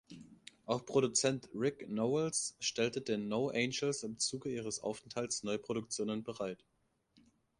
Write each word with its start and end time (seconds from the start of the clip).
Auch 0.65 0.83
Produzent 0.83 1.47
Rick 1.53 1.87
Nowels 1.87 2.55
stellte 2.59 3.01
den 3.01 3.27
No 3.27 3.49
Angels 3.49 4.01
im 4.01 4.17
Zuge 4.17 4.49
ihres 4.49 4.79
Aufenthalts 4.79 5.43
Neuproduktionen 5.43 6.23
bereit. 6.23 6.65